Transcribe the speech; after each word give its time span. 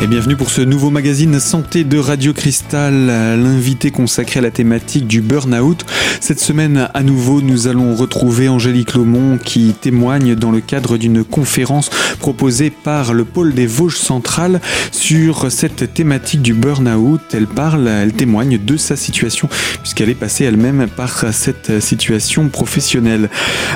Et 0.00 0.06
bienvenue 0.06 0.36
pour 0.36 0.50
ce 0.50 0.60
nouveau 0.60 0.90
magazine 0.90 1.40
Santé 1.40 1.82
de 1.82 1.98
Radio 1.98 2.32
Cristal, 2.32 3.06
l'invité 3.06 3.90
consacré 3.90 4.38
à 4.38 4.42
la 4.42 4.52
thématique 4.52 5.08
du 5.08 5.20
burn-out. 5.20 5.84
Cette 6.20 6.38
semaine, 6.38 6.88
à 6.94 7.02
nouveau, 7.02 7.42
nous 7.42 7.66
allons 7.66 7.96
retrouver 7.96 8.48
Angélique 8.48 8.94
Lomont 8.94 9.38
qui 9.38 9.74
témoigne 9.80 10.36
dans 10.36 10.52
le 10.52 10.60
cadre 10.60 10.98
d'une 10.98 11.24
conférence 11.24 11.90
proposée 12.20 12.70
par 12.70 13.12
le 13.12 13.24
pôle 13.24 13.54
des 13.54 13.66
Vosges 13.66 13.96
centrales 13.96 14.60
sur 14.92 15.50
cette 15.50 15.92
thématique 15.94 16.42
du 16.42 16.54
burn-out. 16.54 17.20
Elle 17.32 17.48
parle, 17.48 17.88
elle 17.88 18.12
témoigne 18.12 18.56
de 18.64 18.76
sa 18.76 18.94
situation 18.94 19.48
puisqu'elle 19.82 20.10
est 20.10 20.14
passée 20.14 20.44
elle-même 20.44 20.86
par 20.96 21.24
cette 21.32 21.80
situation 21.80 22.48
professionnelle. 22.48 23.30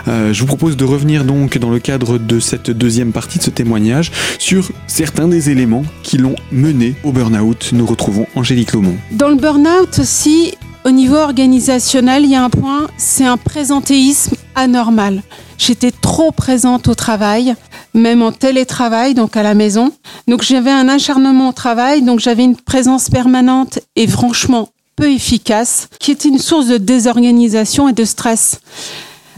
Euh, 0.07 0.33
je 0.33 0.41
vous 0.41 0.47
propose 0.47 0.77
de 0.77 0.85
revenir 0.85 1.25
donc 1.25 1.59
dans 1.59 1.71
le 1.71 1.81
cadre 1.81 2.19
de 2.19 2.39
cette 2.39 2.71
deuxième 2.71 3.11
partie 3.11 3.39
de 3.39 3.43
ce 3.43 3.51
témoignage 3.51 4.13
sur 4.39 4.71
certains 4.87 5.27
des 5.27 5.51
éléments 5.51 5.85
qui 6.05 6.12
qui 6.13 6.19
l'ont 6.19 6.37
mené 6.51 6.95
au 7.05 7.11
burn-out. 7.11 7.71
Nous 7.73 7.87
retrouvons 7.87 8.27
Angélique 8.37 8.73
Lomont. 8.73 8.99
Dans 9.13 9.31
le 9.31 9.37
burn-out 9.37 9.99
aussi, 9.99 10.53
au 10.85 10.91
niveau 10.91 11.17
organisationnel, 11.17 12.25
il 12.25 12.33
y 12.33 12.35
a 12.35 12.45
un 12.45 12.51
point, 12.51 12.89
c'est 12.99 13.25
un 13.25 13.39
présentéisme 13.39 14.37
anormal. 14.55 15.23
J'étais 15.57 15.91
trop 15.91 16.31
présente 16.31 16.87
au 16.89 16.95
travail, 16.95 17.55
même 17.95 18.21
en 18.21 18.31
télétravail, 18.31 19.15
donc 19.15 19.39
à 19.39 19.43
la 19.43 19.55
maison. 19.55 19.91
Donc 20.29 20.43
j'avais 20.43 20.71
un 20.71 20.87
acharnement 20.91 21.49
au 21.49 21.53
travail, 21.53 22.03
donc 22.03 22.21
j'avais 22.21 22.45
une 22.45 22.57
présence 22.57 23.09
permanente 23.09 23.79
et 23.97 24.07
franchement 24.07 24.69
peu 24.97 25.11
efficace, 25.11 25.89
qui 25.99 26.11
était 26.11 26.29
une 26.29 26.39
source 26.39 26.67
de 26.67 26.77
désorganisation 26.77 27.89
et 27.89 27.95
de 27.95 28.05
stress. 28.05 28.61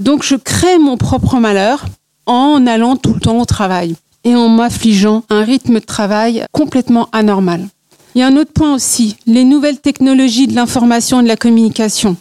Donc 0.01 0.24
je 0.24 0.34
crée 0.34 0.80
mon 0.80 0.96
propre 0.96 1.37
malheur 1.37 1.84
en 2.27 2.66
allant 2.66 2.96
tout 2.96 3.15
le 3.15 3.21
temps 3.21 3.38
au 3.38 3.45
travail 3.45 3.95
et 4.25 4.35
en 4.35 4.49
m'affligeant 4.49 5.23
un 5.30 5.43
rythme 5.43 5.75
de 5.75 5.85
travail 5.85 6.45
complètement 6.53 7.09
anormal. 7.13 7.69
Il 8.15 8.21
y 8.21 8.23
a 8.23 8.27
un 8.27 8.37
autre 8.37 8.53
point 8.53 8.75
aussi, 8.75 9.17
les 9.27 9.45
nouvelles 9.45 9.80
technologies 9.80 10.47
de 10.47 10.55
l'information 10.55 11.21
et 11.21 11.25
de 11.25 11.29
la 11.29 11.37
communication. 11.37 12.17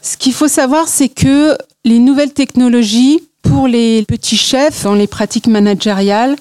Ce 0.00 0.16
qu'il 0.16 0.32
faut 0.32 0.48
savoir, 0.48 0.88
c'est 0.88 1.08
que 1.08 1.56
les 1.84 1.98
nouvelles 1.98 2.32
technologies, 2.32 3.20
pour 3.42 3.66
les 3.66 4.04
petits 4.04 4.36
chefs 4.36 4.84
dans 4.84 4.94
les 4.94 5.08
pratiques 5.08 5.48
managériales, 5.48 6.36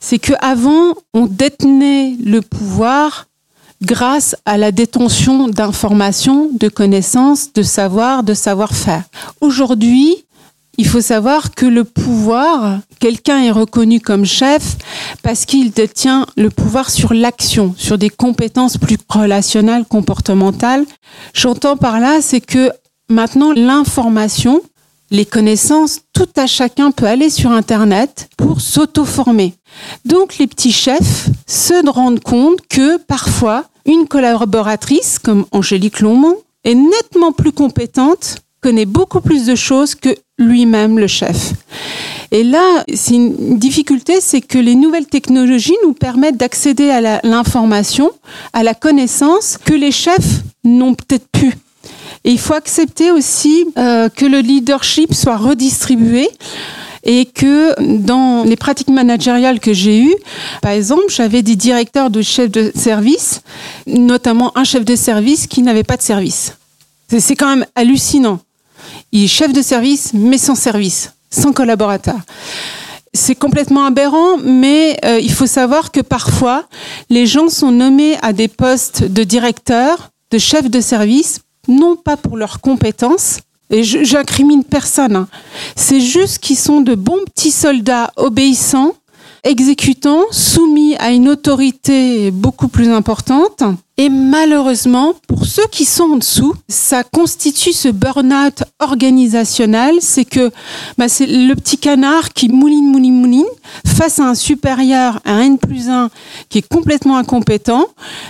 c'est 0.00 0.18
qu'avant, 0.18 0.94
on 1.14 1.26
détenait 1.26 2.16
le 2.24 2.42
pouvoir 2.42 3.26
grâce 3.82 4.36
à 4.44 4.56
la 4.56 4.72
détention 4.72 5.48
d'informations, 5.48 6.50
de 6.52 6.68
connaissances, 6.68 7.52
de 7.52 7.62
savoir, 7.62 8.22
de 8.22 8.34
savoir-faire. 8.34 9.04
Aujourd'hui, 9.40 10.24
il 10.78 10.86
faut 10.86 11.00
savoir 11.00 11.54
que 11.54 11.66
le 11.66 11.84
pouvoir, 11.84 12.80
quelqu'un 13.00 13.40
est 13.40 13.50
reconnu 13.50 14.00
comme 14.00 14.24
chef 14.24 14.76
parce 15.22 15.44
qu'il 15.44 15.70
détient 15.70 16.26
le 16.36 16.50
pouvoir 16.50 16.90
sur 16.90 17.14
l'action, 17.14 17.74
sur 17.76 17.98
des 17.98 18.10
compétences 18.10 18.76
plus 18.76 18.98
relationnelles, 19.08 19.84
comportementales. 19.84 20.84
J'entends 21.32 21.76
par 21.76 22.00
là, 22.00 22.20
c'est 22.20 22.40
que 22.40 22.70
maintenant 23.08 23.52
l'information, 23.54 24.60
les 25.10 25.24
connaissances, 25.24 26.00
tout 26.12 26.28
à 26.36 26.46
chacun 26.46 26.90
peut 26.90 27.06
aller 27.06 27.30
sur 27.30 27.52
Internet 27.52 28.28
pour 28.36 28.60
s'auto-former. 28.60 29.54
Donc 30.04 30.38
les 30.38 30.46
petits 30.46 30.72
chefs 30.72 31.28
se 31.46 31.88
rendent 31.88 32.20
compte 32.20 32.60
que 32.68 32.98
parfois, 32.98 33.64
une 33.86 34.08
collaboratrice 34.08 35.18
comme 35.18 35.46
Angélique 35.52 36.00
Lomont 36.00 36.36
est 36.64 36.74
nettement 36.74 37.32
plus 37.32 37.52
compétente 37.52 38.38
connaît 38.60 38.86
beaucoup 38.86 39.20
plus 39.20 39.46
de 39.46 39.54
choses 39.54 39.94
que 39.94 40.10
lui-même, 40.38 40.98
le 40.98 41.06
chef. 41.06 41.52
Et 42.30 42.42
là, 42.42 42.84
c'est 42.94 43.14
une 43.14 43.58
difficulté, 43.58 44.20
c'est 44.20 44.40
que 44.40 44.58
les 44.58 44.74
nouvelles 44.74 45.06
technologies 45.06 45.76
nous 45.84 45.92
permettent 45.92 46.36
d'accéder 46.36 46.90
à 46.90 47.20
l'information, 47.22 48.10
à 48.52 48.62
la 48.62 48.74
connaissance 48.74 49.58
que 49.64 49.74
les 49.74 49.92
chefs 49.92 50.42
n'ont 50.64 50.94
peut-être 50.94 51.26
plus. 51.28 51.54
Et 52.24 52.32
il 52.32 52.38
faut 52.38 52.54
accepter 52.54 53.12
aussi 53.12 53.66
euh, 53.78 54.08
que 54.08 54.26
le 54.26 54.40
leadership 54.40 55.14
soit 55.14 55.36
redistribué 55.36 56.28
et 57.04 57.24
que 57.24 57.80
dans 57.80 58.42
les 58.42 58.56
pratiques 58.56 58.88
managériales 58.88 59.60
que 59.60 59.72
j'ai 59.72 60.02
eues, 60.02 60.16
par 60.60 60.72
exemple, 60.72 61.04
j'avais 61.08 61.42
des 61.42 61.54
directeurs 61.54 62.10
de 62.10 62.20
chefs 62.22 62.50
de 62.50 62.72
service, 62.74 63.42
notamment 63.86 64.50
un 64.58 64.64
chef 64.64 64.84
de 64.84 64.96
service 64.96 65.46
qui 65.46 65.62
n'avait 65.62 65.84
pas 65.84 65.96
de 65.96 66.02
service. 66.02 66.56
C'est 67.16 67.36
quand 67.36 67.48
même 67.54 67.66
hallucinant. 67.76 68.40
Il 69.12 69.24
est 69.24 69.28
chef 69.28 69.52
de 69.52 69.62
service, 69.62 70.12
mais 70.14 70.38
sans 70.38 70.54
service, 70.54 71.12
sans 71.30 71.52
collaborateur. 71.52 72.18
C'est 73.14 73.34
complètement 73.34 73.86
aberrant, 73.86 74.36
mais 74.38 74.98
euh, 75.04 75.18
il 75.20 75.32
faut 75.32 75.46
savoir 75.46 75.90
que 75.90 76.00
parfois, 76.00 76.64
les 77.08 77.26
gens 77.26 77.48
sont 77.48 77.70
nommés 77.70 78.18
à 78.20 78.32
des 78.32 78.48
postes 78.48 79.04
de 79.04 79.24
directeur, 79.24 80.10
de 80.30 80.38
chef 80.38 80.70
de 80.70 80.80
service, 80.80 81.40
non 81.68 81.96
pas 81.96 82.16
pour 82.16 82.36
leurs 82.36 82.60
compétences, 82.60 83.38
et 83.70 83.82
j'incrimine 83.82 84.62
personne, 84.62 85.16
hein. 85.16 85.28
c'est 85.74 86.00
juste 86.00 86.38
qu'ils 86.38 86.58
sont 86.58 86.82
de 86.82 86.94
bons 86.94 87.24
petits 87.24 87.50
soldats 87.50 88.12
obéissants, 88.16 88.94
exécutants, 89.42 90.22
soumis 90.30 90.94
à 90.96 91.10
une 91.10 91.28
autorité 91.28 92.30
beaucoup 92.30 92.68
plus 92.68 92.90
importante, 92.90 93.64
et 93.98 94.10
malheureusement, 94.10 95.14
pour 95.26 95.46
ceux 95.46 95.66
qui 95.70 95.86
sont 95.86 96.04
en 96.04 96.16
dessous, 96.16 96.54
ça 96.68 97.02
constitue 97.02 97.72
ce 97.72 97.88
burn-out 97.88 98.62
organisationnel. 98.78 99.96
C'est 100.00 100.26
que 100.26 100.50
bah, 100.98 101.08
c'est 101.08 101.24
le 101.24 101.54
petit 101.54 101.78
canard 101.78 102.34
qui 102.34 102.50
mouline, 102.50 102.90
mouline, 102.90 103.18
mouline 103.18 103.46
face 103.86 104.18
à 104.18 104.24
un 104.24 104.34
supérieur, 104.34 105.20
un 105.24 105.40
N 105.40 105.56
plus 105.56 105.88
1 105.88 106.10
qui 106.50 106.58
est 106.58 106.68
complètement 106.68 107.16
incompétent, 107.16 107.86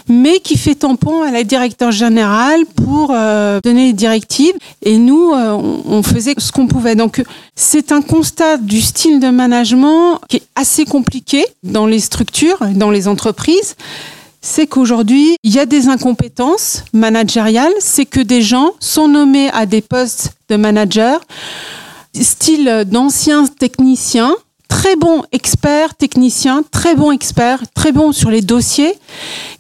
mais 0.08 0.38
qui 0.38 0.56
fait 0.56 0.76
tampon 0.76 1.22
à 1.22 1.32
la 1.32 1.42
directeur 1.42 1.90
générale 1.90 2.64
pour 2.76 3.10
euh, 3.12 3.58
donner 3.64 3.86
les 3.86 3.92
directives. 3.92 4.54
Et 4.82 4.98
nous, 4.98 5.32
euh, 5.32 5.50
on, 5.50 5.82
on 5.88 6.02
faisait 6.04 6.34
ce 6.38 6.52
qu'on 6.52 6.68
pouvait. 6.68 6.94
Donc, 6.94 7.24
c'est 7.56 7.90
un 7.90 8.02
constat 8.02 8.58
du 8.58 8.80
style 8.80 9.18
de 9.18 9.30
management 9.30 10.20
qui 10.28 10.36
est 10.36 10.46
assez 10.54 10.84
compliqué 10.84 11.44
dans 11.64 11.86
les 11.86 11.98
structures, 11.98 12.58
dans 12.76 12.92
les 12.92 13.08
entreprises 13.08 13.74
c'est 14.46 14.68
qu'aujourd'hui, 14.68 15.36
il 15.42 15.52
y 15.52 15.58
a 15.58 15.66
des 15.66 15.88
incompétences 15.88 16.84
managériales, 16.92 17.72
c'est 17.80 18.06
que 18.06 18.20
des 18.20 18.42
gens 18.42 18.70
sont 18.78 19.08
nommés 19.08 19.50
à 19.50 19.66
des 19.66 19.80
postes 19.80 20.34
de 20.48 20.54
manager, 20.54 21.20
style 22.14 22.84
d'anciens 22.86 23.46
techniciens, 23.48 24.32
très 24.68 24.94
bons 24.94 25.24
experts 25.32 25.96
techniciens, 25.96 26.62
très 26.70 26.94
bons 26.94 27.10
experts, 27.10 27.62
très 27.74 27.90
bons 27.90 28.12
sur 28.12 28.30
les 28.30 28.40
dossiers, 28.40 28.94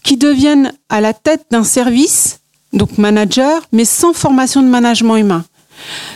qui 0.04 0.16
deviennent 0.16 0.72
à 0.88 1.00
la 1.00 1.12
tête 1.12 1.46
d'un 1.50 1.64
service, 1.64 2.38
donc 2.72 2.96
manager, 2.96 3.62
mais 3.72 3.84
sans 3.84 4.12
formation 4.12 4.62
de 4.62 4.68
management 4.68 5.16
humain. 5.16 5.44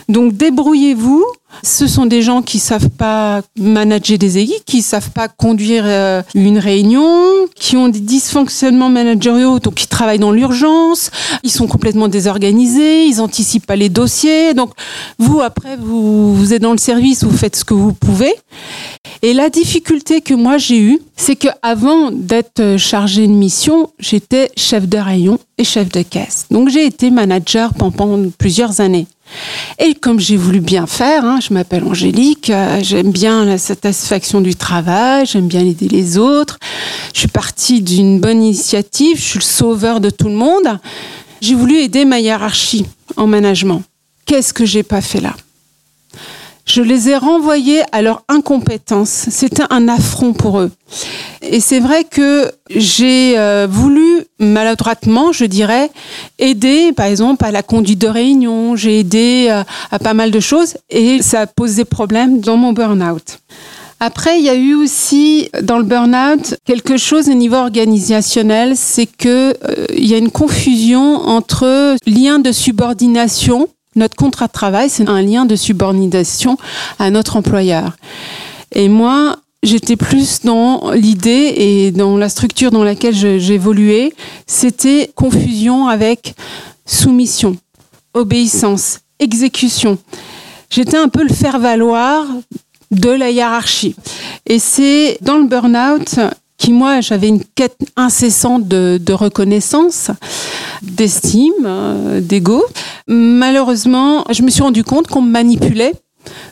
Donc 0.09 0.33
débrouillez-vous. 0.33 1.25
Ce 1.63 1.85
sont 1.85 2.05
des 2.05 2.21
gens 2.21 2.41
qui 2.41 2.59
savent 2.59 2.89
pas 2.89 3.41
manager 3.57 4.17
des 4.17 4.37
équipes, 4.37 4.63
qui 4.65 4.81
savent 4.81 5.11
pas 5.11 5.27
conduire 5.27 5.83
euh, 5.85 6.21
une 6.33 6.57
réunion, 6.57 7.11
qui 7.55 7.75
ont 7.75 7.89
des 7.89 7.99
dysfonctionnements 7.99 8.89
managériaux, 8.89 9.59
donc 9.59 9.75
qui 9.75 9.87
travaillent 9.87 10.19
dans 10.19 10.31
l'urgence. 10.31 11.11
Ils 11.43 11.51
sont 11.51 11.67
complètement 11.67 12.07
désorganisés, 12.07 13.05
ils 13.05 13.19
anticipent 13.19 13.65
pas 13.65 13.75
les 13.75 13.89
dossiers. 13.89 14.53
Donc 14.53 14.71
vous 15.19 15.41
après 15.41 15.77
vous, 15.77 16.53
êtes 16.53 16.61
dans 16.61 16.71
le 16.71 16.77
service, 16.77 17.23
vous 17.23 17.35
faites 17.37 17.57
ce 17.57 17.65
que 17.65 17.73
vous 17.73 17.93
pouvez. 17.93 18.33
Et 19.21 19.33
la 19.33 19.49
difficulté 19.49 20.21
que 20.21 20.33
moi 20.33 20.57
j'ai 20.57 20.79
eue, 20.79 20.99
c'est 21.15 21.35
que 21.35 21.49
avant 21.61 22.11
d'être 22.11 22.77
chargé 22.77 23.27
de 23.27 23.33
mission, 23.33 23.91
j'étais 23.99 24.51
chef 24.57 24.87
de 24.87 24.97
rayon 24.97 25.37
et 25.57 25.63
chef 25.63 25.89
de 25.89 26.01
caisse. 26.01 26.47
Donc 26.49 26.69
j'ai 26.69 26.85
été 26.85 27.11
manager 27.11 27.73
pendant 27.73 28.29
plusieurs 28.37 28.81
années. 28.81 29.05
Et 29.79 29.95
comme 29.95 30.19
j'ai 30.19 30.37
voulu 30.37 30.59
bien 30.59 30.87
faire, 30.87 31.25
hein, 31.25 31.39
je 31.41 31.53
m'appelle 31.53 31.83
Angélique, 31.83 32.49
euh, 32.49 32.79
j'aime 32.81 33.11
bien 33.11 33.45
la 33.45 33.57
satisfaction 33.57 34.41
du 34.41 34.55
travail, 34.55 35.25
j'aime 35.25 35.47
bien 35.47 35.65
aider 35.65 35.87
les 35.87 36.17
autres. 36.17 36.59
Je 37.13 37.19
suis 37.19 37.27
partie 37.27 37.81
d'une 37.81 38.19
bonne 38.19 38.43
initiative, 38.43 39.17
je 39.17 39.23
suis 39.23 39.39
le 39.39 39.43
sauveur 39.43 39.99
de 39.99 40.09
tout 40.09 40.27
le 40.27 40.35
monde. 40.35 40.79
J'ai 41.41 41.55
voulu 41.55 41.77
aider 41.77 42.05
ma 42.05 42.19
hiérarchie 42.19 42.85
en 43.17 43.27
management. 43.27 43.83
Qu'est-ce 44.25 44.53
que 44.53 44.65
j'ai 44.65 44.83
pas 44.83 45.01
fait 45.01 45.21
là? 45.21 45.35
Je 46.65 46.81
les 46.81 47.09
ai 47.09 47.17
renvoyés 47.17 47.81
à 47.91 48.01
leur 48.01 48.23
incompétence. 48.27 49.09
C'était 49.29 49.63
un 49.69 49.87
affront 49.87 50.33
pour 50.33 50.59
eux. 50.59 50.71
Et 51.41 51.59
c'est 51.59 51.79
vrai 51.79 52.03
que 52.03 52.51
j'ai 52.69 53.37
euh, 53.37 53.67
voulu 53.69 54.25
maladroitement, 54.39 55.31
je 55.31 55.45
dirais, 55.45 55.89
aider, 56.39 56.91
par 56.93 57.07
exemple, 57.07 57.43
à 57.45 57.51
la 57.51 57.63
conduite 57.63 57.99
de 57.99 58.07
réunion. 58.07 58.75
J'ai 58.75 58.99
aidé 58.99 59.47
euh, 59.49 59.63
à 59.91 59.99
pas 59.99 60.13
mal 60.13 60.31
de 60.31 60.39
choses 60.39 60.75
et 60.89 61.21
ça 61.21 61.41
a 61.41 61.47
posé 61.47 61.85
problème 61.85 62.39
dans 62.39 62.57
mon 62.57 62.73
burn-out. 62.73 63.39
Après, 64.03 64.39
il 64.39 64.45
y 64.45 64.49
a 64.49 64.55
eu 64.55 64.73
aussi 64.73 65.51
dans 65.61 65.77
le 65.77 65.83
burn-out 65.83 66.55
quelque 66.65 66.97
chose 66.97 67.29
au 67.29 67.35
niveau 67.35 67.57
organisationnel, 67.57 68.75
c'est 68.75 69.05
que 69.05 69.53
euh, 69.63 69.85
y 69.95 70.15
a 70.15 70.17
une 70.17 70.31
confusion 70.31 71.17
entre 71.17 71.95
lien 72.07 72.39
de 72.39 72.51
subordination 72.51 73.69
notre 73.95 74.15
contrat 74.15 74.47
de 74.47 74.51
travail, 74.51 74.89
c'est 74.89 75.09
un 75.09 75.21
lien 75.21 75.45
de 75.45 75.55
subordination 75.55 76.57
à 76.99 77.09
notre 77.09 77.35
employeur. 77.35 77.97
Et 78.71 78.87
moi, 78.87 79.37
j'étais 79.63 79.95
plus 79.95 80.41
dans 80.41 80.91
l'idée 80.91 81.53
et 81.57 81.91
dans 81.91 82.17
la 82.17 82.29
structure 82.29 82.71
dans 82.71 82.83
laquelle 82.83 83.15
j'évoluais, 83.15 84.13
c'était 84.47 85.11
confusion 85.15 85.87
avec 85.87 86.35
soumission, 86.85 87.57
obéissance, 88.13 88.99
exécution. 89.19 89.97
J'étais 90.69 90.97
un 90.97 91.09
peu 91.09 91.23
le 91.23 91.33
faire-valoir 91.33 92.25
de 92.91 93.09
la 93.09 93.29
hiérarchie. 93.29 93.95
Et 94.45 94.59
c'est 94.59 95.17
dans 95.21 95.37
le 95.37 95.45
burn-out 95.45 96.19
qui, 96.61 96.73
moi, 96.73 97.01
j'avais 97.01 97.27
une 97.27 97.43
quête 97.43 97.77
incessante 97.95 98.67
de, 98.67 99.13
reconnaissance, 99.13 100.11
d'estime, 100.83 101.65
euh, 101.65 102.21
d'ego. 102.21 102.63
Malheureusement, 103.07 104.25
je 104.29 104.43
me 104.43 104.51
suis 104.51 104.61
rendu 104.61 104.83
compte 104.83 105.07
qu'on 105.07 105.23
me 105.23 105.31
manipulait 105.31 105.93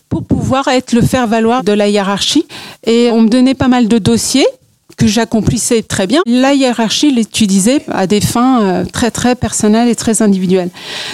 pour 0.09 0.23
pouvoir 0.25 0.67
être 0.67 0.93
le 0.93 1.01
faire-valoir 1.01 1.63
de 1.63 1.73
la 1.73 1.89
hiérarchie. 1.89 2.47
Et 2.87 3.11
on 3.13 3.21
me 3.21 3.29
donnait 3.29 3.53
pas 3.53 3.67
mal 3.67 3.87
de 3.87 3.99
dossiers 3.99 4.47
que 4.97 5.05
j'accomplissais 5.05 5.83
très 5.83 6.07
bien. 6.07 6.21
La 6.25 6.55
hiérarchie 6.55 7.11
l'utilisait 7.11 7.83
à 7.89 8.07
des 8.07 8.19
fins 8.19 8.63
euh, 8.63 8.85
très 8.85 9.11
très 9.11 9.35
personnelles 9.35 9.89
et 9.89 9.95
très 9.95 10.23
individuelles. 10.23 10.71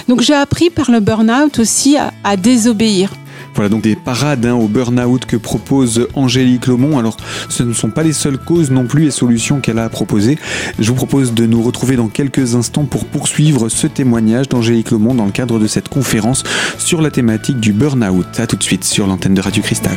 Donc 0.08 0.22
j'ai 0.22 0.34
appris 0.34 0.70
par 0.70 0.90
le 0.90 1.00
burn-out 1.00 1.58
aussi 1.58 1.98
à, 2.24 2.36
désobéir. 2.38 3.12
Voilà 3.56 3.70
donc 3.70 3.82
des 3.82 3.96
parades 3.96 4.44
hein, 4.44 4.52
au 4.52 4.68
burn-out 4.68 5.24
que 5.24 5.36
propose 5.36 6.08
Angélique 6.14 6.66
Lomont. 6.66 6.98
Alors 6.98 7.16
ce 7.48 7.62
ne 7.62 7.72
sont 7.72 7.90
pas 7.90 8.02
les 8.02 8.12
seules 8.12 8.36
causes 8.36 8.70
non 8.70 8.86
plus 8.86 9.06
et 9.06 9.10
solutions 9.10 9.60
qu'elle 9.60 9.78
a 9.78 9.88
proposées. 9.88 10.38
Je 10.78 10.90
vous 10.90 10.94
propose 10.94 11.32
de 11.32 11.46
nous 11.46 11.62
retrouver 11.62 11.96
dans 11.96 12.08
quelques 12.08 12.54
instants 12.54 12.84
pour 12.84 13.06
poursuivre 13.06 13.70
ce 13.70 13.86
témoignage 13.86 14.50
d'Angélique 14.50 14.90
Lomont 14.90 15.14
dans 15.14 15.24
le 15.24 15.32
cadre 15.32 15.58
de 15.58 15.66
cette 15.66 15.88
conférence 15.88 16.44
sur 16.76 17.00
la 17.00 17.10
thématique 17.10 17.58
du 17.58 17.72
burn-out. 17.72 18.26
A 18.38 18.46
tout 18.46 18.56
de 18.56 18.62
suite 18.62 18.84
sur 18.84 19.06
l'antenne 19.06 19.34
de 19.34 19.40
Radio 19.40 19.62
Cristal. 19.62 19.96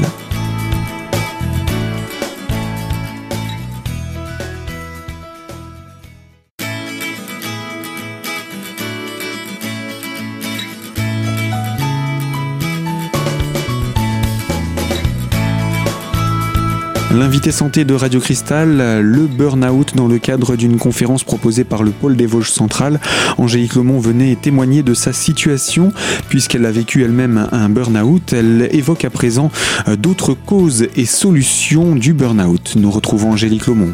L'invité 17.12 17.52
santé 17.52 17.86
de 17.86 17.96
Radio 17.96 18.20
Cristal, 18.20 19.02
le 19.02 19.26
burn-out 19.26 19.96
dans 19.96 20.08
le 20.08 20.20
cadre 20.20 20.56
d'une 20.56 20.78
conférence 20.78 21.24
proposée 21.24 21.64
par 21.64 21.82
le 21.82 21.90
pôle 21.90 22.16
des 22.16 22.28
Vosges 22.28 22.52
centrales. 22.52 23.00
Angélique 23.40 23.74
Lomont 23.74 24.00
venait 24.00 24.36
témoigner 24.36 24.84
de 24.84 24.94
sa 24.94 25.12
situation 25.12 25.92
puisqu'elle 26.30 26.68
a 26.68 26.72
vécu 26.72 27.04
elle-même 27.04 27.48
un 27.52 27.68
burn-out. 27.68 28.34
Elle 28.34 28.70
évoque 28.74 29.06
à 29.06 29.10
présent 29.10 29.52
euh, 29.88 29.96
d'autres 29.96 30.36
causes 30.36 30.88
et 30.96 31.08
solutions 31.08 31.96
du 31.96 32.14
burn-out. 32.14 32.74
Nous 32.76 32.92
retrouvons 32.92 33.32
Angélique 33.32 33.66
Lomont. 33.66 33.94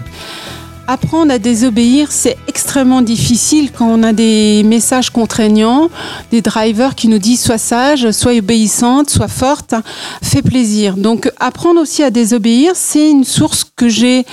Apprendre 0.88 1.34
à 1.34 1.40
désobéir, 1.40 2.12
c'est 2.12 2.38
extrêmement 2.48 3.02
difficile 3.02 3.72
quand 3.72 3.88
on 3.88 4.04
a 4.04 4.14
des 4.14 4.62
messages 4.64 5.10
contraignants, 5.10 5.90
des 6.30 6.44
drivers 6.44 6.94
qui 6.94 7.08
nous 7.08 7.18
disent 7.18 7.42
sois 7.42 7.58
sage, 7.58 8.12
sois 8.12 8.34
obéissante, 8.38 9.10
sois 9.10 9.28
forte, 9.28 9.74
fais 10.22 10.44
plaisir. 10.44 10.96
Donc 10.96 11.32
apprendre 11.40 11.82
aussi 11.82 12.04
à 12.04 12.12
désobéir, 12.12 12.74
c'est 12.76 13.10
une 13.10 13.24
source 13.24 13.66
que 13.76 13.90
j'ai 13.90 14.28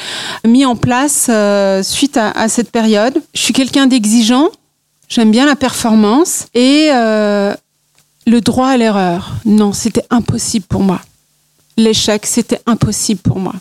mis 0.46 0.66
en 0.66 0.76
place 0.76 1.28
euh, 1.30 1.82
suite 1.82 2.18
à, 2.18 2.48
cette 2.48 2.70
période. 2.70 3.22
Je 3.32 3.40
suis 3.40 3.54
quelqu'un 3.54 3.86
d'exigeant, 3.86 4.50
j'aime 5.08 5.30
bien 5.30 5.46
la 5.46 5.56
performance 5.56 6.48
et 6.52 6.90
euh, 6.92 7.54
le 8.26 8.40
droit 8.42 8.68
à 8.68 8.76
l'erreur. 8.76 9.32
Non, 9.46 9.72
c'était 9.72 10.04
impossible 10.10 10.66
pour 10.68 10.82
moi. 10.82 11.00
L'échec, 11.78 12.26
c'était 12.26 12.60
impossible 12.66 13.20
pour 13.20 13.38
moi. 13.38 13.54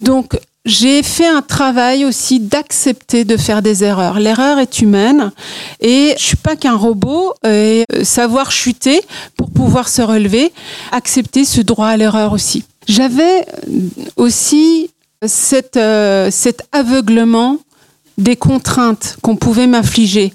Donc 0.00 0.36
j'ai 0.68 1.02
fait 1.02 1.26
un 1.26 1.40
travail 1.40 2.04
aussi 2.04 2.40
d'accepter 2.40 3.24
de 3.24 3.38
faire 3.38 3.62
des 3.62 3.84
erreurs. 3.84 4.20
L'erreur 4.20 4.58
est 4.58 4.80
humaine 4.80 5.32
et 5.80 6.14
je 6.18 6.22
suis 6.22 6.36
pas 6.36 6.56
qu'un 6.56 6.76
robot 6.76 7.32
et 7.42 7.84
euh, 7.94 8.04
savoir 8.04 8.52
chuter 8.52 9.00
pour 9.34 9.50
pouvoir 9.50 9.88
se 9.88 10.02
relever, 10.02 10.52
accepter 10.92 11.46
ce 11.46 11.62
droit 11.62 11.88
à 11.88 11.96
l'erreur 11.96 12.34
aussi. 12.34 12.64
J'avais 12.86 13.46
aussi 14.16 14.90
cette, 15.26 15.78
euh, 15.78 16.30
cet 16.30 16.62
aveuglement 16.72 17.56
des 18.18 18.36
contraintes 18.36 19.16
qu'on 19.22 19.36
pouvait 19.36 19.66
m'infliger 19.66 20.34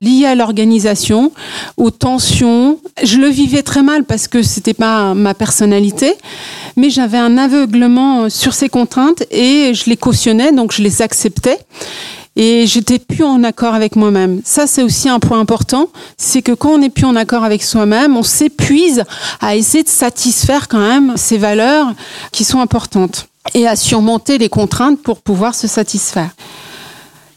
liées 0.00 0.26
à 0.26 0.34
l'organisation, 0.34 1.32
aux 1.76 1.90
tensions. 1.90 2.78
Je 3.02 3.16
le 3.18 3.28
vivais 3.28 3.62
très 3.62 3.82
mal 3.82 4.04
parce 4.04 4.28
que 4.28 4.42
c'était 4.42 4.74
pas 4.74 5.14
ma 5.14 5.34
personnalité, 5.34 6.14
mais 6.76 6.90
j'avais 6.90 7.18
un 7.18 7.38
aveuglement 7.38 8.28
sur 8.28 8.52
ces 8.52 8.68
contraintes 8.68 9.24
et 9.30 9.72
je 9.74 9.88
les 9.88 9.96
cautionnais, 9.96 10.52
donc 10.52 10.72
je 10.72 10.82
les 10.82 11.02
acceptais. 11.02 11.58
Et 12.34 12.66
j'étais 12.66 12.98
plus 12.98 13.24
en 13.24 13.44
accord 13.44 13.74
avec 13.74 13.94
moi-même. 13.94 14.40
Ça, 14.42 14.66
c'est 14.66 14.82
aussi 14.82 15.08
un 15.08 15.20
point 15.20 15.38
important. 15.38 15.88
C'est 16.16 16.40
que 16.40 16.52
quand 16.52 16.70
on 16.70 16.78
n'est 16.78 16.88
plus 16.88 17.04
en 17.04 17.14
accord 17.14 17.44
avec 17.44 17.62
soi-même, 17.62 18.16
on 18.16 18.22
s'épuise 18.22 19.04
à 19.42 19.54
essayer 19.54 19.84
de 19.84 19.88
satisfaire 19.90 20.68
quand 20.68 20.78
même 20.78 21.12
ces 21.16 21.36
valeurs 21.36 21.92
qui 22.30 22.44
sont 22.44 22.60
importantes 22.60 23.26
et 23.52 23.66
à 23.66 23.76
surmonter 23.76 24.38
les 24.38 24.48
contraintes 24.48 25.02
pour 25.02 25.20
pouvoir 25.20 25.54
se 25.54 25.66
satisfaire. 25.66 26.30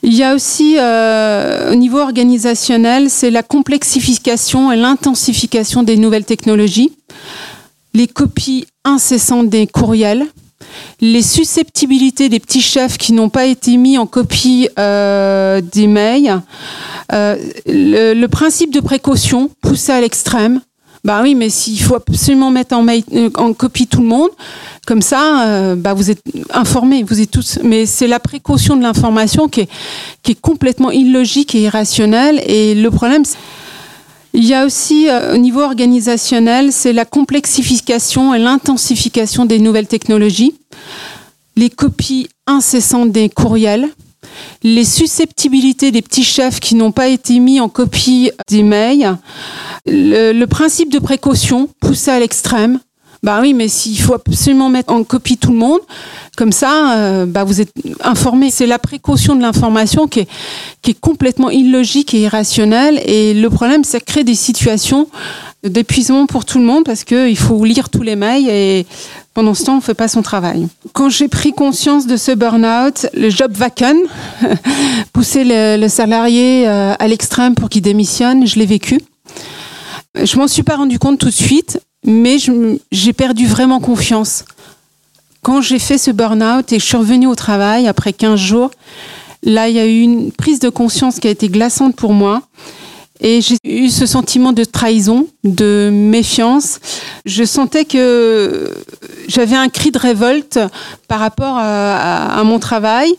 Il 0.04 0.14
y 0.14 0.24
a 0.24 0.36
aussi, 0.36 0.76
euh, 0.78 1.72
au 1.72 1.76
niveau 1.76 2.00
organisationnel, 2.00 3.10
c'est 3.10 3.32
la 3.32 3.44
complexification 3.44 4.72
et 4.72 4.76
l'intensification 4.76 5.84
des 5.84 5.98
nouvelles 5.98 6.26
technologies, 6.26 6.92
les 7.94 8.08
copies 8.08 8.68
incessantes 8.84 9.50
des 9.50 9.66
courriels, 9.68 10.28
les 11.02 11.22
susceptibilités 11.22 12.30
des 12.30 12.40
petits 12.40 12.62
chefs 12.62 12.98
qui 12.98 13.14
n'ont 13.14 13.30
pas 13.30 13.46
été 13.46 13.78
mis 13.78 13.98
en 13.98 14.06
copie 14.06 14.70
euh, 14.80 15.62
des 15.62 15.88
mails, 15.88 16.42
euh, 17.12 17.36
le, 17.66 18.26
principe 18.28 18.74
de 18.74 18.80
précaution 18.80 19.50
poussé 19.62 19.92
à 19.92 20.02
l'extrême. 20.02 20.62
Bah 21.06 21.20
oui, 21.22 21.36
mais 21.36 21.52
s'il 21.52 21.80
faut 21.80 21.94
absolument 21.94 22.50
mettre 22.50 22.76
en, 22.76 22.82
mail, 22.82 23.04
en 23.36 23.54
copie 23.54 23.86
tout 23.86 24.02
le 24.02 24.08
monde, 24.08 24.32
comme 24.88 25.04
ça, 25.04 25.46
euh, 25.46 25.76
bah 25.76 25.94
vous 25.94 26.10
êtes 26.10 26.24
informés, 26.52 27.04
vous 27.04 27.22
êtes 27.22 27.30
tous. 27.30 27.60
Mais 27.64 27.86
c'est 27.86 28.08
la 28.08 28.20
précaution 28.20 28.76
de 28.76 28.82
l'information 28.82 29.48
qui 29.48 29.62
est, 29.62 29.70
qui 30.24 30.32
est 30.32 30.42
complètement 30.42 30.90
illogique 30.90 31.54
et 31.54 31.62
irrationnelle. 31.62 32.42
Et 32.48 32.74
le 32.74 32.90
problème, 32.90 33.22
il 34.34 34.46
y 34.46 34.56
a 34.56 34.66
aussi 34.66 35.08
euh, 35.08 35.36
au 35.36 35.38
niveau 35.38 35.62
organisationnel, 35.62 36.72
c'est 36.72 36.92
la 36.92 37.06
complexification 37.06 38.34
et 38.34 38.40
l'intensification 38.40 39.46
des 39.46 39.60
nouvelles 39.60 39.88
technologies, 39.88 40.56
les 41.56 41.70
copies 41.70 42.30
incessantes 42.48 43.12
des 43.12 43.30
courriels, 43.30 43.90
les 44.64 44.86
susceptibilités 44.86 45.92
des 45.92 46.02
petits 46.02 46.24
chefs 46.24 46.60
qui 46.60 46.76
n'ont 46.76 46.92
pas 46.92 47.08
été 47.08 47.40
mis 47.40 47.60
en 47.60 47.70
copie 47.70 48.32
des 48.50 48.64
mails, 48.64 49.18
le, 49.86 50.46
principe 50.46 50.92
de 50.92 51.00
précaution 51.00 51.70
poussé 51.80 52.12
à 52.12 52.20
l'extrême, 52.20 52.80
bah 53.24 53.40
oui, 53.42 53.54
mais 53.56 53.68
s'il 53.68 54.00
faut 54.00 54.14
absolument 54.14 54.70
mettre 54.70 54.94
en 54.94 55.04
copie 55.04 55.38
tout 55.38 55.52
le 55.52 55.58
monde, 55.58 55.80
comme 56.38 56.52
ça, 56.52 56.98
euh, 56.98 57.26
bah 57.26 57.44
vous 57.44 57.60
êtes 57.60 57.72
informé. 58.04 58.52
C'est 58.52 58.68
la 58.68 58.78
précaution 58.78 59.36
de 59.36 59.42
l'information 59.42 60.08
qui 60.08 60.20
est, 60.20 60.28
qui 60.84 60.92
est 60.92 61.00
complètement 61.00 61.50
illogique 61.50 62.14
et 62.14 62.22
irrationnelle. 62.22 63.02
Et 63.06 63.34
le 63.34 63.50
problème, 63.50 63.84
c'est 63.84 64.00
créer 64.04 64.24
des 64.24 64.36
situations 64.36 65.08
d'épuisement 65.64 66.28
pour 66.28 66.46
tout 66.46 66.60
le 66.60 66.66
monde 66.66 66.84
parce 66.84 67.04
qu'il 67.04 67.38
faut 67.38 67.64
lire 67.66 67.90
tous 67.90 68.04
les 68.04 68.16
mails 68.16 68.48
et 68.48 68.86
pendant 69.36 69.54
ce 69.54 69.66
temps, 69.66 69.74
on 69.74 69.78
ne 69.78 69.82
fait 69.82 69.94
pas 69.94 70.08
son 70.08 70.24
travail. 70.24 70.68
Quand 70.94 71.10
j'ai 71.10 71.28
pris 71.28 71.52
conscience 71.52 72.08
de 72.08 72.18
ce 72.18 72.32
burn-out, 72.32 73.06
le 73.14 73.30
job 73.30 73.52
vacant, 73.52 73.96
pousser 75.14 75.44
le, 75.46 75.88
salarié 75.88 76.68
euh, 76.68 76.96
à 76.98 77.08
l'extrême 77.08 77.54
pour 77.54 77.70
qu'il 77.70 77.84
démissionne, 77.84 78.48
je 78.48 78.58
l'ai 78.58 78.66
vécu. 78.66 79.00
Je 80.16 80.38
m'en 80.38 80.48
suis 80.48 80.64
pas 80.64 80.78
rendu 80.78 80.98
compte 80.98 81.20
tout 81.20 81.28
de 81.28 81.32
suite 81.32 81.80
mais 82.06 82.38
j'ai 82.92 83.14
perdu 83.14 83.48
vraiment 83.48 83.80
confiance. 83.80 84.46
Quand 85.42 85.62
j'ai 85.62 85.80
fait 85.80 85.98
ce 85.98 86.12
burn-out 86.12 86.72
et 86.72 86.80
je 86.80 86.86
suis 86.86 86.98
revenue 86.98 87.28
au 87.28 87.36
travail 87.36 87.88
après 87.88 88.14
15 88.14 88.40
jours, 88.40 88.72
là, 89.44 89.70
il 89.70 89.76
y 89.76 89.80
a 89.80 89.86
eu 89.86 90.02
une 90.02 90.32
prise 90.32 90.60
de 90.60 90.70
conscience 90.70 91.20
qui 91.20 91.28
a 91.28 91.32
été 91.32 91.50
glaçante 91.50 91.96
pour 91.96 92.14
moi. 92.14 92.42
Et 93.22 93.42
j'ai 93.42 93.58
eu 93.64 93.90
ce 93.90 94.06
sentiment 94.06 94.52
de 94.52 94.64
trahison, 94.64 95.28
de 95.44 95.90
méfiance. 95.92 96.80
Je 97.26 97.44
sentais 97.44 97.86
que 97.86 98.74
j'avais 99.28 99.56
un 99.56 99.70
cri 99.70 99.92
de 99.92 99.98
révolte 99.98 100.60
par 101.08 101.20
rapport 101.20 101.58
à, 101.58 102.44
mon 102.44 102.60
travail. 102.60 103.14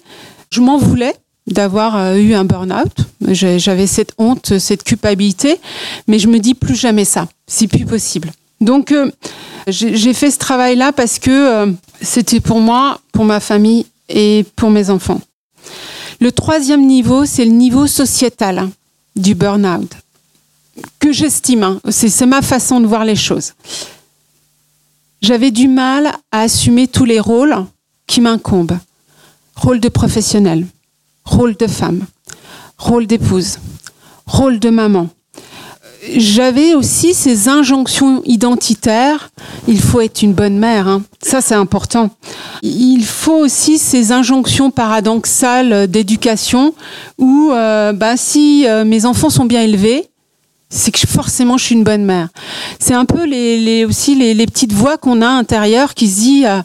Je 0.51 0.61
m'en 0.61 0.77
voulais 0.77 1.15
d'avoir 1.47 1.97
euh, 1.97 2.17
eu 2.17 2.35
un 2.35 2.45
burn-out. 2.45 2.93
J'avais 3.29 3.87
cette 3.87 4.13
honte, 4.19 4.59
cette 4.59 4.83
culpabilité, 4.83 5.59
mais 6.09 6.19
je 6.19 6.29
me 6.29 6.39
dis 6.39 6.55
plus 6.55 6.75
jamais 6.75 7.05
ça. 7.05 7.29
C'est 7.47 7.69
plus 7.69 7.87
possible. 7.87 8.33
Donc 8.61 8.93
euh, 8.93 9.11
j'ai 9.69 10.13
fait 10.13 10.31
ce 10.31 10.39
travail-là 10.39 10.93
parce 10.93 11.19
que 11.19 11.31
euh, 11.31 11.73
c'était 12.01 12.41
pour 12.41 12.61
moi, 12.61 13.01
pour 13.13 13.25
ma 13.25 13.41
famille 13.41 13.87
et 14.09 14.45
pour 14.57 14.71
mes 14.71 14.91
enfants. 14.91 15.21
Le 16.21 16.33
troisième 16.33 16.87
niveau, 16.87 17.25
c'est 17.25 17.45
le 17.45 17.53
niveau 17.53 17.87
sociétal 17.87 18.69
du 19.17 19.35
burn-out, 19.35 19.91
que 20.99 21.13
j'estime. 21.13 21.63
Hein. 21.63 21.81
c'est 21.91 22.27
ma 22.27 22.43
façon 22.43 22.81
de 22.81 22.87
voir 22.87 23.05
les 23.05 23.17
choses. 23.17 23.55
j'avais 25.23 25.51
du 25.51 25.69
mal 25.69 26.13
à 26.31 26.41
assumer 26.43 26.87
tous 26.87 27.05
les 27.05 27.21
rôles 27.21 27.57
qui 28.07 28.21
m'incombent. 28.21 28.79
Rôle 29.57 29.81
de 29.81 29.89
professionnel, 29.89 30.67
rôle 31.25 31.57
de 31.57 31.67
femme, 31.67 32.07
rôle 32.77 33.07
d'épouse, 33.07 33.59
rôle 34.27 34.61
de 34.61 34.69
maman. 34.69 35.09
J'avais 36.15 36.75
aussi 36.75 37.15
ces 37.15 37.49
injonctions 37.49 38.23
identitaires. 38.25 39.31
Il 39.67 39.81
faut 39.81 40.01
être 40.01 40.23
une 40.23 40.35
bonne 40.35 40.59
mère, 40.59 40.89
hein. 40.89 41.03
ça 41.23 41.41
c'est 41.41 41.55
important. 41.55 42.11
Il 42.63 43.05
faut 43.05 43.37
aussi 43.37 43.79
ces 43.79 44.13
injonctions 44.13 44.71
paradoxales 44.71 45.89
d'éducation 45.89 46.75
où 47.19 47.51
euh, 47.53 47.93
bah, 47.93 48.17
si 48.17 48.67
euh, 48.67 48.85
mes 48.85 49.05
enfants 49.05 49.31
sont 49.31 49.45
bien 49.45 49.63
élevés, 49.63 50.09
c'est 50.69 50.91
que 50.91 51.01
forcément 51.07 51.57
je 51.57 51.65
suis 51.65 51.75
une 51.75 51.85
bonne 51.85 52.05
mère. 52.05 52.29
C'est 52.79 52.95
un 52.95 53.05
peu 53.05 53.25
les, 53.25 53.85
aussi 53.85 54.15
les, 54.15 54.47
petites 54.47 54.73
voix 54.73 54.99
qu'on 54.99 55.23
a 55.23 55.29
intérieures 55.29 55.95
qui 55.95 56.09
se 56.09 56.17
disent 56.17 56.47
euh, 56.47 56.63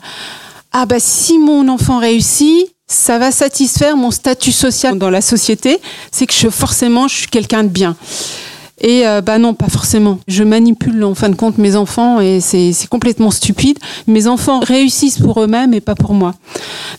ah 0.73 0.85
bah 0.85 0.99
si 0.99 1.37
mon 1.37 1.67
enfant 1.67 1.99
réussit, 1.99 2.73
ça 2.87 3.17
va 3.17 3.31
satisfaire 3.31 3.97
mon 3.97 4.11
statut 4.11 4.51
social 4.51 4.97
dans 4.97 5.09
la 5.09 5.21
société, 5.21 5.79
c'est 6.11 6.25
que 6.25 6.33
je, 6.33 6.49
forcément 6.49 7.07
je 7.07 7.15
suis 7.15 7.27
quelqu'un 7.27 7.63
de 7.63 7.69
bien. 7.69 7.95
Et 8.81 9.07
euh, 9.07 9.21
bah 9.21 9.37
non, 9.37 9.53
pas 9.53 9.69
forcément. 9.69 10.19
Je 10.27 10.43
manipule 10.43 11.03
en 11.03 11.15
fin 11.15 11.29
de 11.29 11.35
compte 11.35 11.57
mes 11.57 11.75
enfants 11.75 12.19
et 12.19 12.41
c'est 12.41 12.73
complètement 12.89 13.31
stupide. 13.31 13.77
Mes 14.07 14.27
enfants 14.27 14.59
réussissent 14.59 15.19
pour 15.19 15.41
eux-mêmes 15.41 15.73
et 15.73 15.81
pas 15.81 15.95
pour 15.95 16.13
moi. 16.13 16.33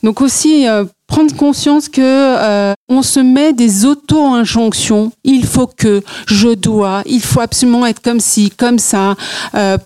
Donc 0.05 0.21
aussi 0.21 0.69
euh, 0.69 0.85
prendre 1.09 1.35
conscience 1.35 1.89
que 1.89 2.01
euh, 2.01 2.73
on 2.89 3.03
se 3.03 3.19
met 3.19 3.53
des 3.53 3.85
auto-injonctions. 3.85 5.11
Il 5.25 5.45
faut 5.45 5.67
que, 5.67 6.03
je 6.27 6.51
dois, 6.51 7.03
il 7.05 7.21
faut 7.21 7.41
absolument 7.41 7.85
être 7.85 8.01
comme 8.01 8.21
ci, 8.21 8.51
comme 8.51 8.79
ça, 8.79 9.17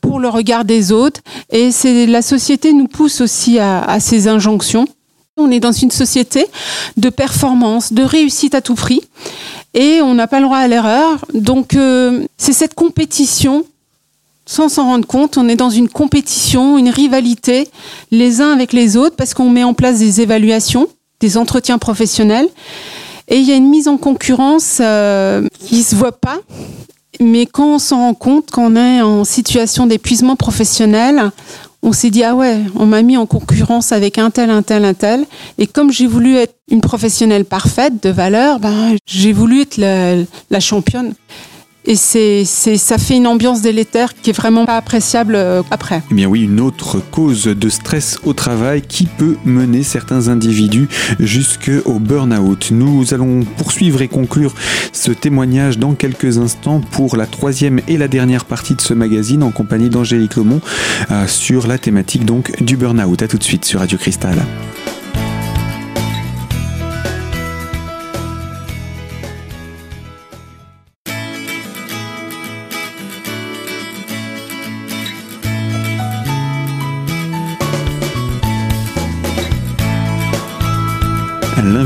pour 0.03 0.21
le 0.21 0.29
regard 0.29 0.65
des 0.65 0.93
autres. 0.93 1.21
Et 1.51 1.73
c'est 1.73 2.07
la 2.07 2.23
société 2.23 2.73
nous 2.75 2.89
pousse 2.89 3.23
aussi 3.23 3.59
à, 3.59 3.83
à 3.83 4.01
ces 4.01 4.29
injonctions. 4.29 4.87
On 5.39 5.51
est 5.51 5.61
dans 5.61 5.73
une 5.73 5.91
société 5.91 6.47
de 6.97 7.11
performance, 7.11 7.93
de 7.93 8.03
réussite 8.03 8.55
à 8.55 8.63
tout 8.63 8.75
prix 8.75 9.03
et 9.77 10.01
on 10.03 10.15
n'a 10.15 10.27
pas 10.27 10.41
le 10.41 10.47
droit 10.47 10.59
à 10.59 10.67
l'erreur. 10.67 11.25
Donc 11.35 11.75
euh, 11.75 12.25
c'est 12.37 12.55
cette 12.55 12.75
compétition, 12.75 13.65
sans 14.47 14.69
s'en 14.69 14.85
rendre 14.87 15.07
compte, 15.07 15.37
on 15.37 15.49
est 15.49 15.57
dans 15.57 15.71
une 15.71 15.89
compétition, 15.89 16.79
une 16.79 16.89
rivalité 16.89 17.69
les 18.11 18.41
uns 18.41 18.51
avec 18.51 18.73
les 18.73 18.97
autres 18.97 19.15
parce 19.15 19.35
qu'on 19.35 19.51
met 19.51 19.65
en 19.65 19.75
place 19.75 19.99
des 19.99 20.21
évaluations, 20.23 20.89
des 21.21 21.37
entretiens 21.37 21.79
professionnels 21.79 22.49
et 23.29 23.37
il 23.37 23.47
y 23.47 23.53
a 23.53 23.57
une 23.57 23.69
mise 23.69 23.87
en 23.87 23.99
concurrence 23.99 24.79
euh, 24.81 25.47
qui 25.61 25.83
se 25.83 25.95
voit 25.95 26.13
pas. 26.13 26.39
Mais 27.21 27.47
quand 27.47 27.75
on 27.75 27.79
s'en 27.79 27.99
rend 27.99 28.15
compte, 28.15 28.51
quand 28.51 28.73
on 28.73 28.77
est 28.77 29.01
en 29.01 29.25
situation 29.25 29.87
d'épuisement 29.87 30.37
professionnel, 30.37 31.31
on 31.83 31.93
s'est 31.93 32.11
dit 32.11 32.25
ah 32.25 32.35
ouais, 32.35 32.59
on 32.75 32.87
m'a 32.87 33.03
mis 33.03 33.17
en 33.17 33.27
concurrence 33.27 33.93
avec 33.93 34.19
un 34.19 34.31
tel, 34.31 34.51
un 34.51 34.63
tel, 34.63 34.85
un 34.85 34.95
tel. 34.95 35.25
Et 35.59 35.67
comme 35.67 35.93
j'ai 35.93 36.07
voulu 36.07 36.37
être 36.37 36.55
une 36.71 36.81
professionnelle 36.81 37.45
parfaite 37.45 38.03
de 38.03 38.11
valeur, 38.11 38.59
ben, 38.59 38.97
j'ai 39.07 39.33
voulu 39.33 39.63
être 39.63 39.79
la 39.79 40.61
championne. 40.61 41.15
Et 41.87 41.95
c'est, 41.95 42.45
ça 42.45 42.99
fait 42.99 43.17
une 43.17 43.27
ambiance 43.27 43.63
délétère 43.63 44.15
qui 44.15 44.31
est 44.31 44.33
vraiment 44.33 44.67
pas 44.67 44.77
appréciable 44.77 45.35
euh, 45.37 45.63
après. 45.71 46.03
Eh 46.11 46.15
bien 46.15 46.27
oui, 46.27 46.43
une 46.43 46.61
autre 46.61 47.01
cause 47.11 47.45
de 47.45 47.69
stress 47.69 48.19
au 48.25 48.33
travail 48.33 48.83
qui 48.83 49.07
peut 49.07 49.37
mener 49.45 49.83
certains 49.83 50.29
individus 50.29 50.89
jusqu'au 51.21 51.99
burn-out. 52.01 52.71
Nous 52.73 53.15
allons 53.15 53.45
poursuivre 53.57 54.03
et 54.03 54.09
conclure 54.09 54.55
ce 54.93 55.13
témoignage 55.13 55.79
dans 55.79 55.95
quelques 55.95 56.39
instants 56.39 56.81
pour 56.81 57.17
la 57.17 57.27
troisième 57.27 57.81
et 57.87 57.97
la 57.97 58.09
dernière 58.09 58.45
partie 58.45 58.75
de 58.75 58.81
ce 58.81 58.95
magazine 58.95 59.43
en 59.43 59.51
compagnie 59.51 59.91
d'Angélique 59.91 60.37
Lomont 60.37 60.61
euh, 61.11 61.27
sur 61.29 61.67
la 61.67 61.79
thématique 61.79 62.25
donc 62.25 62.63
du 62.63 62.77
burn-out. 62.77 63.23
À 63.23 63.29
tout 63.29 63.39
de 63.39 63.45
suite 63.45 63.65
sur 63.65 63.81
Radio 63.81 63.97
Cristal. 63.97 64.37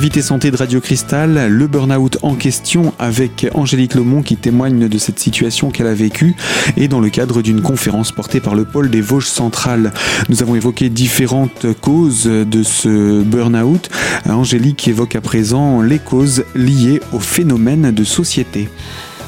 L'invité 0.01 0.23
santé 0.23 0.51
de 0.51 0.57
Radio 0.57 0.81
Cristal, 0.81 1.49
le 1.49 1.67
burn-out 1.67 2.17
en 2.23 2.35
question 2.35 2.95
avec 2.99 3.47
Angélique 3.53 3.95
Lomont 3.95 4.23
qui 4.23 4.35
témoigne 4.35 4.89
de 4.89 4.97
cette 4.97 5.19
situation 5.19 5.71
qu'elle 5.71 5.89
a 5.89 5.93
vécue 5.93 6.35
et 6.79 6.89
dans 6.89 7.01
le 7.01 7.11
cadre 7.11 7.43
d'une 7.43 7.61
conférence 7.61 8.11
portée 8.11 8.41
par 8.41 8.55
le 8.55 8.65
pôle 8.65 8.89
des 8.89 9.03
Vosges 9.03 9.27
centrales. 9.27 9.93
Nous 10.31 10.43
avons 10.43 10.55
évoqué 10.55 10.89
différentes 10.89 11.67
causes 11.83 12.25
de 12.25 12.63
ce 12.63 13.21
burn-out. 13.21 13.91
Angélique 14.27 14.89
évoque 14.89 15.17
à 15.17 15.21
présent 15.21 15.83
les 15.83 15.99
causes 15.99 16.45
liées 16.55 17.03
au 17.13 17.19
phénomène 17.19 17.91
de 17.91 18.03
société. 18.03 18.71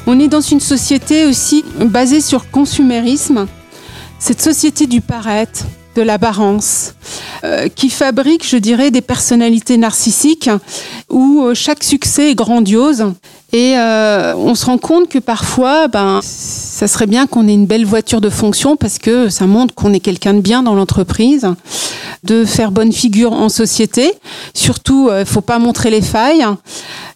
On 0.07 0.19
est 0.19 0.27
dans 0.27 0.41
une 0.41 0.59
société 0.59 1.27
aussi 1.27 1.63
basée 1.85 2.19
sur 2.19 2.49
consumérisme, 2.49 3.45
cette 4.17 4.41
société 4.41 4.87
du 4.87 5.01
paraître, 5.01 5.67
de 5.95 6.01
l'apparence, 6.01 6.93
euh, 7.43 7.67
qui 7.67 7.89
fabrique, 7.89 8.47
je 8.47 8.57
dirais, 8.57 8.91
des 8.91 9.01
personnalités 9.01 9.77
narcissiques 9.77 10.49
où 11.09 11.43
euh, 11.43 11.53
chaque 11.53 11.83
succès 11.83 12.31
est 12.31 12.35
grandiose. 12.35 13.05
Et 13.51 13.77
euh, 13.77 14.33
on 14.35 14.55
se 14.55 14.65
rend 14.65 14.79
compte 14.79 15.09
que 15.09 15.19
parfois, 15.19 15.87
ben, 15.87 16.21
ça 16.23 16.87
serait 16.87 17.05
bien 17.05 17.27
qu'on 17.27 17.47
ait 17.47 17.53
une 17.53 17.67
belle 17.67 17.85
voiture 17.85 18.19
de 18.19 18.29
fonction 18.29 18.75
parce 18.75 18.97
que 18.97 19.29
ça 19.29 19.45
montre 19.45 19.75
qu'on 19.75 19.93
est 19.93 19.99
quelqu'un 19.99 20.33
de 20.33 20.39
bien 20.39 20.63
dans 20.63 20.73
l'entreprise, 20.73 21.47
de 22.23 22.45
faire 22.45 22.71
bonne 22.71 22.91
figure 22.91 23.33
en 23.33 23.49
société. 23.49 24.11
Surtout, 24.55 25.09
il 25.11 25.19
ne 25.19 25.25
faut 25.25 25.41
pas 25.41 25.59
montrer 25.59 25.91
les 25.91 26.01
failles. 26.01 26.45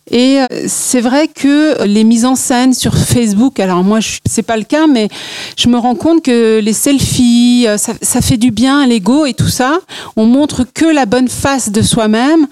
Et 0.09 0.39
euh, 0.39 0.45
c'est 0.67 1.01
vrai 1.01 1.27
que 1.27 1.83
les 1.83 2.03
mises 2.03 2.25
en 2.25 2.35
scène 2.35 2.73
sur 2.73 2.95
Facebook, 2.95 3.59
alors 3.59 3.83
moi 3.83 3.99
c'est 4.25 4.43
pas 4.43 4.57
le 4.57 4.63
cas, 4.63 4.87
mais 4.87 5.09
je 5.57 5.67
me 5.67 5.77
rends 5.77 5.95
compte 5.95 6.23
que 6.23 6.59
les 6.59 6.73
selfies, 6.73 7.65
euh, 7.67 7.77
ça, 7.77 7.93
ça 8.01 8.21
fait 8.21 8.37
du 8.37 8.51
bien 8.51 8.79
à 8.81 8.87
l'ego 8.87 9.25
et 9.25 9.33
tout 9.33 9.49
ça. 9.49 9.79
On 10.15 10.25
montre 10.25 10.65
que 10.73 10.85
la 10.85 11.05
bonne 11.05 11.27
face 11.27 11.71
de 11.71 11.81
soi-même. 11.81 12.47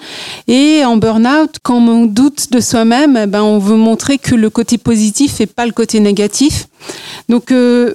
Et 0.47 0.83
en 0.85 0.97
burn-out, 0.97 1.57
quand 1.63 1.79
on 1.79 2.05
doute 2.05 2.51
de 2.51 2.59
soi-même, 2.59 3.17
eh 3.23 3.27
ben 3.27 3.41
on 3.41 3.59
veut 3.59 3.77
montrer 3.77 4.17
que 4.17 4.35
le 4.35 4.49
côté 4.49 4.77
positif 4.77 5.39
et 5.41 5.45
pas 5.45 5.65
le 5.65 5.71
côté 5.71 5.99
négatif. 5.99 6.67
Donc 7.29 7.51
euh, 7.51 7.93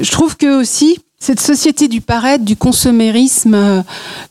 je 0.00 0.10
trouve 0.10 0.36
que 0.36 0.60
aussi 0.60 0.98
cette 1.24 1.40
société 1.40 1.88
du 1.88 2.02
paraître, 2.02 2.44
du 2.44 2.54
consommérisme, 2.54 3.54
euh, 3.54 3.80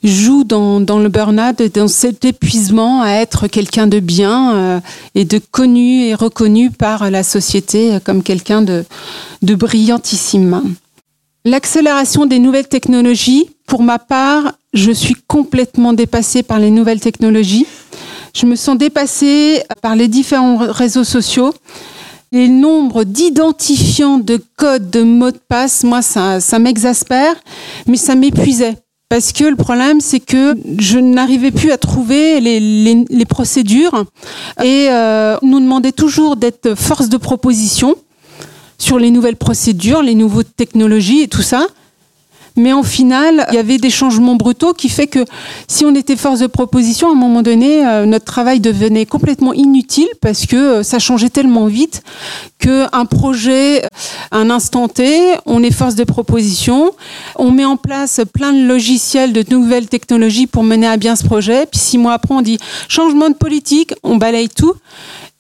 joue 0.04 0.44
dans, 0.44 0.78
le 0.80 1.10
burn-out, 1.10 1.60
dans 1.74 1.88
cet 1.88 2.24
épuisement 2.24 3.02
à 3.02 3.14
être 3.14 3.48
quelqu'un 3.48 3.88
de 3.88 4.00
bien 4.00 4.54
euh, 4.54 4.80
et 5.16 5.26
de 5.26 5.40
connu 5.40 6.04
et 6.04 6.14
reconnu 6.14 6.70
par 6.70 7.10
la 7.10 7.24
société 7.24 7.98
comme 8.04 8.22
quelqu'un 8.22 8.62
de, 8.62 8.86
de 9.42 9.56
brillantissime. 9.56 10.76
L'accélération 11.46 12.28
des 12.28 12.38
nouvelles 12.38 12.68
technologies, 12.68 13.50
pour 13.66 13.82
ma 13.82 13.98
part, 13.98 14.54
je 14.76 14.92
suis 14.92 15.16
complètement 15.28 15.94
dépassée 15.94 16.44
par 16.44 16.60
les 16.60 16.70
nouvelles 16.70 17.02
technologies. 17.02 17.66
Je 18.36 18.46
me 18.46 18.56
sens 18.56 18.78
dépassée 18.78 19.64
par 19.82 19.96
les 19.96 20.08
différents 20.08 20.58
réseaux 20.58 21.04
sociaux 21.04 21.56
les 22.34 22.50
nombres 22.50 23.04
d'identifiants 23.04 24.18
de 24.18 24.42
codes, 24.58 24.90
de 24.90 25.04
mots 25.04 25.32
de 25.32 25.38
passe, 25.38 25.84
moi, 25.84 26.02
ça, 26.02 26.60
m'exaspère, 26.60 27.36
mais 27.88 27.96
ça 27.96 28.16
m'épuisait. 28.16 28.76
Parce 29.08 29.32
que 29.32 29.44
le 29.44 29.56
problème, 29.56 30.02
c'est 30.02 30.20
que 30.20 30.56
je 30.80 30.98
n'arrivais 30.98 31.52
plus 31.52 31.72
à 31.72 31.78
trouver 31.78 32.42
les, 32.42 33.26
procédures 33.26 34.06
et 34.64 34.88
euh, 34.90 35.38
nous 35.44 35.60
demandait 35.60 35.92
toujours 35.92 36.36
d'être 36.36 36.74
force 36.76 37.08
de 37.08 37.18
proposition 37.18 37.96
sur 38.80 38.98
les 38.98 39.12
nouvelles 39.12 39.36
procédures, 39.36 40.02
les 40.02 40.16
nouvelles 40.16 40.46
technologies 40.46 41.22
et 41.22 41.28
tout 41.28 41.44
ça. 41.44 41.68
Mais 42.56 42.72
en 42.72 42.84
final, 42.84 43.48
il 43.50 43.56
y 43.56 43.58
avait 43.58 43.80
des 43.80 43.90
changements 43.90 44.36
brutaux 44.36 44.74
qui 44.74 44.90
fait 44.90 45.08
que 45.08 45.26
si 45.68 45.86
on 45.86 45.96
était 45.96 46.16
force 46.16 46.40
de 46.40 46.48
proposition, 46.48 47.10
à 47.10 47.12
un 47.12 47.16
moment 47.16 47.42
donné, 47.42 47.86
euh, 47.86 48.06
notre 48.06 48.26
travail 48.26 48.60
devenait 48.60 49.08
complètement 49.08 49.54
inutile 49.54 50.08
parce 50.22 50.46
que 50.46 50.56
euh, 50.56 50.84
ça 50.84 51.00
changeait 51.00 51.30
tellement 51.30 51.66
vite 51.66 52.04
qu'un 52.60 53.06
projet, 53.06 53.84
un 54.32 54.52
instant 54.52 54.88
T, 54.88 55.34
on 55.46 55.64
est 55.64 55.72
force 55.72 55.96
de 55.96 56.04
proposition, 56.04 56.94
on 57.38 57.52
met 57.52 57.66
en 57.66 57.76
place 57.78 58.22
plein 58.34 58.54
de 58.54 58.64
logiciels, 58.66 59.34
de 59.34 59.44
nouvelles 59.50 59.88
technologies 59.88 60.48
pour 60.48 60.64
mener 60.64 60.88
à 60.88 60.98
bien 60.98 61.16
ce 61.16 61.26
projet. 61.26 61.66
Puis 61.66 61.80
six 61.80 61.98
mois 61.98 62.14
après, 62.14 62.36
on 62.36 62.42
dit 62.42 62.60
changement 62.88 63.30
de 63.30 63.36
politique, 63.36 63.94
on 64.04 64.18
balaye 64.18 64.50
tout. 64.50 64.76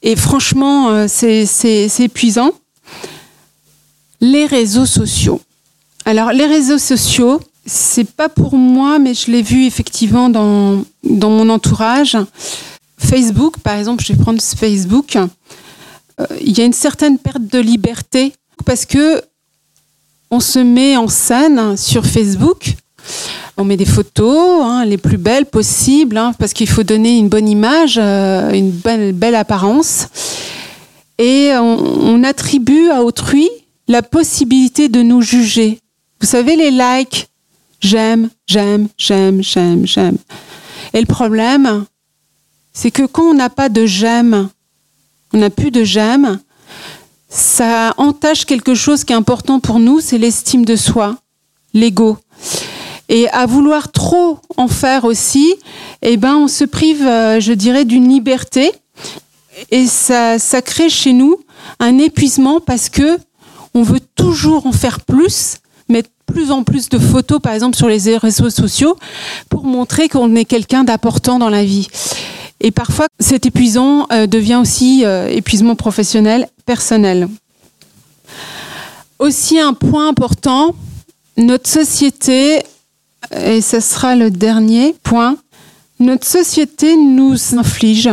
Et 0.01 0.15
franchement, 0.15 0.89
euh, 0.89 1.05
c'est 1.07 1.99
épuisant. 1.99 2.51
Les 4.19 4.45
réseaux 4.45 4.85
sociaux. 4.85 5.41
Alors, 6.05 6.31
les 6.33 6.45
réseaux 6.45 6.77
sociaux, 6.77 7.39
c'est 7.65 8.09
pas 8.09 8.27
pour 8.27 8.55
moi, 8.55 8.99
mais 8.99 9.13
je 9.13 9.31
l'ai 9.31 9.41
vu 9.41 9.65
effectivement 9.65 10.29
dans, 10.29 10.83
mon 11.03 11.49
entourage. 11.49 12.17
Facebook, 12.97 13.57
par 13.59 13.77
exemple, 13.77 14.03
je 14.05 14.13
vais 14.13 14.21
prendre 14.21 14.41
Facebook. 14.41 15.15
Euh, 15.15 16.27
il 16.41 16.57
y 16.57 16.61
a 16.61 16.65
une 16.65 16.73
certaine 16.73 17.17
perte 17.17 17.43
de 17.43 17.59
liberté 17.59 18.33
parce 18.65 18.85
que 18.85 19.21
on 20.29 20.39
se 20.39 20.59
met 20.59 20.97
en 20.97 21.07
scène 21.07 21.77
sur 21.77 22.05
Facebook. 22.05 22.73
On 23.55 23.63
met 23.63 23.77
des 23.77 23.85
photos, 23.85 24.61
hein, 24.63 24.83
les 24.83 24.97
plus 24.97 25.17
belles 25.17 25.45
possibles, 25.45 26.17
hein, 26.17 26.33
parce 26.39 26.53
qu'il 26.53 26.67
faut 26.67 26.83
donner 26.83 27.17
une 27.17 27.29
bonne 27.29 27.47
image, 27.47 27.99
euh, 28.01 28.51
une 28.51 28.71
belle, 28.71 29.35
apparence. 29.35 30.07
Et 31.19 31.51
on 31.55 32.23
attribue 32.23 32.89
à 32.89 33.03
autrui 33.03 33.47
la 33.87 34.01
possibilité 34.01 34.89
de 34.89 35.01
nous 35.03 35.21
juger. 35.21 35.82
Vous 36.23 36.29
savez, 36.29 36.55
les 36.55 36.71
likes, 36.71 37.27
j'aime, 37.81 38.29
j'aime, 38.47 38.87
j'aime, 38.97 39.43
j'aime, 39.43 39.85
j'aime. 39.85 40.17
Et 40.93 41.01
le 41.01 41.05
problème, 41.05 41.83
c'est 42.71 42.91
que 42.91 43.05
quand 43.05 43.31
on 43.31 43.33
n'a 43.33 43.49
pas 43.49 43.67
de 43.67 43.85
j'aime, 43.85 44.47
on 45.33 45.39
n'a 45.39 45.49
plus 45.49 45.69
de 45.69 45.83
j'aime, 45.83 46.39
ça 47.27 47.93
entache 47.97 48.45
quelque 48.45 48.73
chose 48.73 49.03
qui 49.03 49.11
est 49.11 49.17
important 49.17 49.59
pour 49.59 49.79
nous, 49.79 49.99
c'est 49.99 50.17
l'estime 50.17 50.63
de 50.63 50.77
soi, 50.77 51.17
l'ego. 51.73 52.17
Et 53.09 53.27
à 53.31 53.45
vouloir 53.45 53.91
trop 53.91 54.39
en 54.55 54.69
faire 54.69 55.03
aussi, 55.03 55.53
eh 56.03 56.15
ben, 56.15 56.37
on 56.37 56.47
se 56.47 56.63
prive, 56.63 57.05
euh, 57.05 57.41
je 57.41 57.51
dirais, 57.51 57.83
d'une 57.83 58.07
liberté. 58.07 58.71
Et 59.71 59.87
ça, 59.87 60.39
ça 60.39 60.61
crée 60.61 60.89
chez 60.89 61.11
nous 61.11 61.43
un 61.79 61.97
épuisement 61.97 62.61
parce 62.61 62.87
que 62.87 63.19
on 63.73 63.83
veut 63.83 63.99
toujours 64.15 64.67
en 64.67 64.71
faire 64.71 65.01
plus, 65.01 65.57
mettre 65.89 66.09
plus 66.25 66.51
en 66.51 66.63
plus 66.63 66.89
de 66.89 66.97
photos, 66.97 67.39
par 67.41 67.53
exemple, 67.53 67.75
sur 67.75 67.87
les 67.87 68.17
réseaux 68.17 68.49
sociaux, 68.49 68.97
pour 69.49 69.63
montrer 69.63 70.09
qu'on 70.09 70.35
est 70.35 70.45
quelqu'un 70.45 70.83
d'important 70.83 71.39
dans 71.39 71.49
la 71.49 71.63
vie. 71.63 71.87
Et 72.61 72.71
parfois, 72.71 73.07
cet 73.19 73.45
épuisant 73.45 74.07
euh, 74.11 74.25
devient 74.25 74.55
aussi 74.61 75.05
euh, 75.05 75.27
épuisement 75.27 75.75
professionnel, 75.75 76.47
personnel. 76.65 77.27
Aussi 79.19 79.59
un 79.59 79.73
point 79.73 80.07
important, 80.07 80.73
notre 81.37 81.69
société, 81.69 82.61
et 83.35 83.61
ce 83.61 83.79
sera 83.79 84.15
le 84.15 84.31
dernier 84.31 84.95
point, 85.03 85.37
notre 85.99 86.25
société 86.25 86.97
nous 86.97 87.35
inflige 87.57 88.09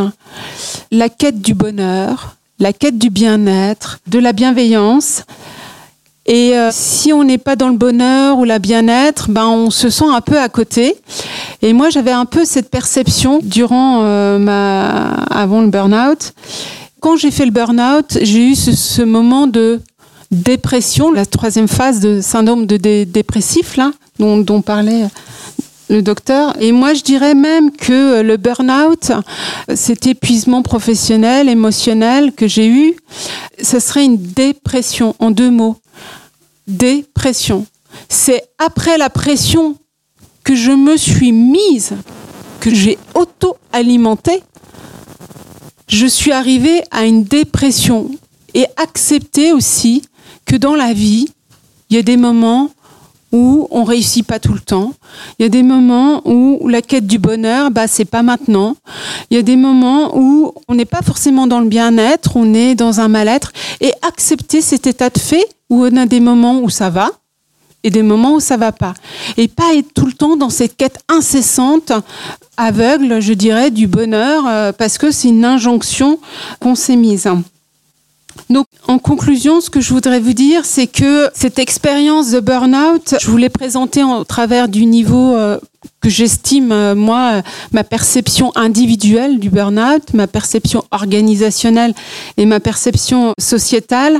la 0.91 1.09
quête 1.09 1.41
du 1.41 1.53
bonheur, 1.53 2.37
la 2.59 2.73
quête 2.73 2.97
du 2.97 3.09
bien-être, 3.09 3.99
de 4.07 4.19
la 4.19 4.33
bienveillance, 4.33 5.23
et 6.27 6.55
euh, 6.55 6.69
si 6.71 7.11
on 7.13 7.23
n'est 7.23 7.39
pas 7.39 7.55
dans 7.55 7.69
le 7.69 7.77
bonheur 7.77 8.37
ou 8.37 8.43
la 8.43 8.59
bien-être, 8.59 9.29
ben 9.29 9.47
on 9.47 9.71
se 9.71 9.89
sent 9.89 10.05
un 10.07 10.21
peu 10.21 10.39
à 10.39 10.49
côté. 10.49 10.95
Et 11.61 11.73
moi, 11.73 11.89
j'avais 11.89 12.11
un 12.11 12.25
peu 12.25 12.45
cette 12.45 12.69
perception 12.69 13.39
durant 13.41 14.03
euh, 14.03 14.37
ma 14.37 15.13
avant 15.31 15.61
le 15.61 15.67
burn-out. 15.67 16.33
Quand 16.99 17.17
j'ai 17.17 17.31
fait 17.31 17.45
le 17.45 17.51
burn-out, 17.51 18.19
j'ai 18.21 18.51
eu 18.51 18.55
ce, 18.55 19.01
moment 19.01 19.47
de 19.47 19.81
dépression, 20.29 21.11
la 21.11 21.25
troisième 21.25 21.67
phase 21.67 21.99
de 21.99 22.21
syndrome 22.21 22.67
de 22.67 22.77
dé 22.77 23.05
dépressif 23.05 23.75
là, 23.75 23.91
dont, 24.19 24.37
dont 24.37 24.61
parlait 24.61 25.07
le 25.89 26.03
docteur. 26.03 26.55
Et 26.61 26.71
moi, 26.71 26.93
je 26.93 27.01
dirais 27.01 27.33
même 27.33 27.71
que 27.71 28.21
le 28.21 28.37
burn-out, 28.37 29.11
cet 29.73 30.05
épuisement 30.05 30.61
professionnel, 30.61 31.49
émotionnel 31.49 32.31
que 32.31 32.47
j'ai 32.47 32.67
eu, 32.67 32.95
ce 33.61 33.79
serait 33.79 34.05
une 34.05 34.17
dépression 34.17 35.15
en 35.19 35.31
deux 35.31 35.49
mots 35.49 35.80
dépression. 36.67 37.65
C'est 38.09 38.43
après 38.57 38.97
la 38.97 39.09
pression 39.09 39.77
que 40.43 40.55
je 40.55 40.71
me 40.71 40.97
suis 40.97 41.31
mise, 41.31 41.93
que 42.59 42.73
j'ai 42.73 42.97
auto-alimenté, 43.13 44.43
je 45.87 46.05
suis 46.07 46.31
arrivée 46.31 46.81
à 46.91 47.05
une 47.05 47.23
dépression 47.23 48.09
et 48.53 48.65
accepter 48.77 49.51
aussi 49.51 50.03
que 50.45 50.55
dans 50.55 50.75
la 50.75 50.93
vie, 50.93 51.27
il 51.89 51.95
y 51.95 51.99
a 51.99 52.03
des 52.03 52.17
moments 52.17 52.71
où 53.31 53.67
on 53.71 53.83
réussit 53.83 54.25
pas 54.25 54.39
tout 54.39 54.53
le 54.53 54.59
temps. 54.59 54.93
Il 55.39 55.43
y 55.43 55.45
a 55.45 55.49
des 55.49 55.63
moments 55.63 56.21
où 56.25 56.67
la 56.67 56.81
quête 56.81 57.07
du 57.07 57.17
bonheur, 57.17 57.71
bah 57.71 57.87
c'est 57.87 58.05
pas 58.05 58.23
maintenant. 58.23 58.75
Il 59.29 59.37
y 59.37 59.39
a 59.39 59.43
des 59.43 59.55
moments 59.55 60.17
où 60.17 60.53
on 60.67 60.75
n'est 60.75 60.85
pas 60.85 61.01
forcément 61.01 61.47
dans 61.47 61.59
le 61.59 61.67
bien-être, 61.67 62.35
on 62.35 62.53
est 62.53 62.75
dans 62.75 62.99
un 62.99 63.07
mal-être 63.07 63.51
et 63.79 63.93
accepter 64.01 64.61
cet 64.61 64.87
état 64.87 65.09
de 65.09 65.19
fait 65.19 65.45
où 65.69 65.85
on 65.85 65.95
a 65.97 66.05
des 66.05 66.19
moments 66.19 66.59
où 66.59 66.69
ça 66.69 66.89
va 66.89 67.09
et 67.83 67.89
des 67.89 68.03
moments 68.03 68.35
où 68.35 68.39
ça 68.39 68.57
va 68.57 68.71
pas 68.71 68.93
et 69.37 69.47
pas 69.47 69.73
être 69.75 69.93
tout 69.93 70.05
le 70.05 70.13
temps 70.13 70.37
dans 70.37 70.49
cette 70.49 70.77
quête 70.77 70.99
incessante 71.07 71.91
aveugle, 72.57 73.21
je 73.21 73.33
dirais, 73.33 73.71
du 73.71 73.87
bonheur 73.87 74.43
euh, 74.47 74.71
parce 74.71 74.97
que 74.97 75.11
c'est 75.11 75.29
une 75.29 75.45
injonction 75.45 76.19
qu'on 76.59 76.75
s'est 76.75 76.95
mise. 76.95 77.27
Donc, 78.49 78.67
en 78.87 78.99
conclusion, 78.99 79.61
ce 79.61 79.69
que 79.69 79.79
je 79.79 79.93
voudrais 79.93 80.19
vous 80.19 80.33
dire, 80.33 80.65
c'est 80.65 80.87
que 80.87 81.29
cette 81.33 81.59
expérience 81.59 82.31
de 82.31 82.39
burn-out, 82.39 83.15
je 83.21 83.29
vous 83.29 83.37
l'ai 83.37 83.49
présentée 83.49 84.03
au 84.03 84.23
travers 84.23 84.67
du 84.67 84.85
niveau 84.85 85.35
euh, 85.35 85.57
que 86.01 86.09
j'estime, 86.09 86.71
euh, 86.71 86.95
moi, 86.95 87.31
euh, 87.35 87.41
ma 87.71 87.83
perception 87.83 88.51
individuelle 88.55 89.39
du 89.39 89.49
burn-out, 89.49 90.13
ma 90.13 90.27
perception 90.27 90.83
organisationnelle 90.91 91.93
et 92.37 92.45
ma 92.45 92.59
perception 92.59 93.33
sociétale. 93.39 94.19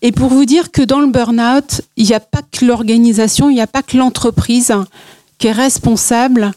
Et 0.00 0.12
pour 0.12 0.28
vous 0.28 0.44
dire 0.44 0.70
que 0.70 0.82
dans 0.82 1.00
le 1.00 1.08
burn-out, 1.08 1.82
il 1.96 2.06
n'y 2.06 2.14
a 2.14 2.20
pas 2.20 2.42
que 2.42 2.64
l'organisation, 2.64 3.50
il 3.50 3.54
n'y 3.54 3.60
a 3.60 3.66
pas 3.66 3.82
que 3.82 3.96
l'entreprise 3.96 4.72
qui 5.38 5.48
est 5.48 5.52
responsable. 5.52 6.52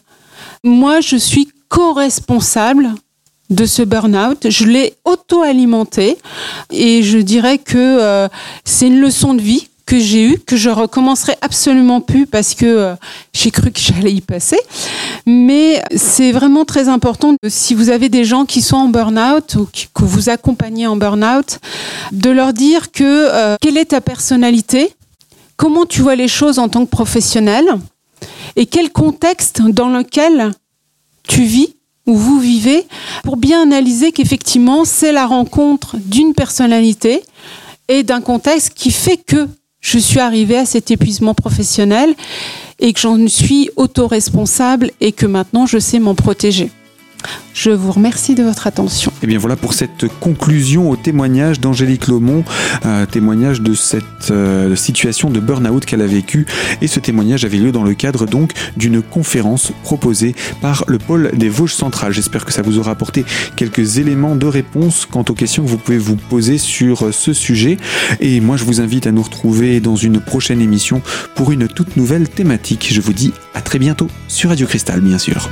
Moi, 0.64 1.00
je 1.00 1.16
suis 1.16 1.48
co-responsable 1.68 2.94
de 3.50 3.66
ce 3.66 3.82
burn-out. 3.82 4.50
Je 4.50 4.64
l'ai 4.64 4.94
auto-alimenté 5.04 6.18
et 6.70 7.02
je 7.02 7.18
dirais 7.18 7.58
que 7.58 7.76
euh, 7.76 8.28
c'est 8.64 8.88
une 8.88 9.00
leçon 9.00 9.34
de 9.34 9.42
vie 9.42 9.68
que 9.86 10.00
j'ai 10.00 10.24
eue, 10.24 10.38
que 10.40 10.56
je 10.56 10.68
recommencerai 10.68 11.36
absolument 11.40 12.00
plus 12.00 12.26
parce 12.26 12.54
que 12.54 12.66
euh, 12.66 12.94
j'ai 13.32 13.52
cru 13.52 13.70
que 13.70 13.80
j'allais 13.80 14.12
y 14.12 14.20
passer. 14.20 14.58
Mais 15.26 15.82
c'est 15.94 16.32
vraiment 16.32 16.64
très 16.64 16.88
important, 16.88 17.36
si 17.48 17.74
vous 17.74 17.88
avez 17.88 18.08
des 18.08 18.24
gens 18.24 18.44
qui 18.44 18.62
sont 18.62 18.76
en 18.76 18.88
burn-out 18.88 19.54
ou 19.54 19.68
que 19.94 20.04
vous 20.04 20.28
accompagnez 20.28 20.88
en 20.88 20.96
burn-out, 20.96 21.60
de 22.12 22.30
leur 22.30 22.52
dire 22.52 22.90
que 22.90 23.04
euh, 23.04 23.56
quelle 23.60 23.76
est 23.76 23.86
ta 23.86 24.00
personnalité, 24.00 24.92
comment 25.56 25.86
tu 25.86 26.02
vois 26.02 26.16
les 26.16 26.28
choses 26.28 26.58
en 26.58 26.68
tant 26.68 26.84
que 26.84 26.90
professionnel 26.90 27.64
et 28.56 28.66
quel 28.66 28.90
contexte 28.90 29.62
dans 29.62 29.88
lequel 29.88 30.52
tu 31.28 31.42
vis 31.42 31.75
où 32.06 32.16
vous 32.16 32.38
vivez 32.38 32.84
pour 33.24 33.36
bien 33.36 33.62
analyser 33.62 34.12
qu'effectivement 34.12 34.84
c'est 34.84 35.12
la 35.12 35.26
rencontre 35.26 35.96
d'une 35.96 36.34
personnalité 36.34 37.22
et 37.88 38.02
d'un 38.02 38.20
contexte 38.20 38.74
qui 38.74 38.90
fait 38.90 39.16
que 39.16 39.48
je 39.80 39.98
suis 39.98 40.20
arrivée 40.20 40.58
à 40.58 40.66
cet 40.66 40.90
épuisement 40.90 41.34
professionnel 41.34 42.14
et 42.78 42.92
que 42.92 43.00
j'en 43.00 43.28
suis 43.28 43.70
auto-responsable 43.76 44.90
et 45.00 45.12
que 45.12 45.26
maintenant 45.26 45.66
je 45.66 45.78
sais 45.78 45.98
m'en 45.98 46.14
protéger. 46.14 46.70
Je 47.54 47.70
vous 47.70 47.90
remercie 47.90 48.34
de 48.34 48.42
votre 48.42 48.66
attention. 48.66 49.10
Et 49.10 49.14
eh 49.22 49.26
bien 49.26 49.38
voilà 49.38 49.56
pour 49.56 49.72
cette 49.72 50.06
conclusion 50.20 50.90
au 50.90 50.96
témoignage 50.96 51.58
d'Angélique 51.58 52.06
Lomont, 52.06 52.44
euh, 52.84 53.06
témoignage 53.06 53.60
de 53.60 53.74
cette 53.74 54.30
euh, 54.30 54.76
situation 54.76 55.30
de 55.30 55.40
burn-out 55.40 55.84
qu'elle 55.84 56.02
a 56.02 56.06
vécue. 56.06 56.46
Et 56.82 56.86
ce 56.86 57.00
témoignage 57.00 57.44
avait 57.44 57.56
lieu 57.56 57.72
dans 57.72 57.82
le 57.82 57.94
cadre 57.94 58.26
donc 58.26 58.52
d'une 58.76 59.00
conférence 59.00 59.72
proposée 59.82 60.34
par 60.60 60.84
le 60.86 60.98
pôle 60.98 61.30
des 61.34 61.48
Vosges 61.48 61.74
centrales. 61.74 62.12
J'espère 62.12 62.44
que 62.44 62.52
ça 62.52 62.62
vous 62.62 62.78
aura 62.78 62.90
apporté 62.90 63.24
quelques 63.56 63.98
éléments 63.98 64.36
de 64.36 64.46
réponse 64.46 65.06
quant 65.10 65.24
aux 65.28 65.34
questions 65.34 65.64
que 65.64 65.68
vous 65.68 65.78
pouvez 65.78 65.98
vous 65.98 66.16
poser 66.16 66.58
sur 66.58 67.12
ce 67.12 67.32
sujet. 67.32 67.78
Et 68.20 68.40
moi 68.40 68.56
je 68.56 68.64
vous 68.64 68.80
invite 68.80 69.06
à 69.06 69.12
nous 69.12 69.22
retrouver 69.22 69.80
dans 69.80 69.96
une 69.96 70.20
prochaine 70.20 70.60
émission 70.60 71.00
pour 71.34 71.52
une 71.52 71.68
toute 71.68 71.96
nouvelle 71.96 72.28
thématique. 72.28 72.88
Je 72.92 73.00
vous 73.00 73.12
dis 73.12 73.32
à 73.54 73.62
très 73.62 73.78
bientôt 73.78 74.08
sur 74.28 74.50
Radio 74.50 74.66
Cristal 74.66 75.00
bien 75.00 75.18
sûr. 75.18 75.48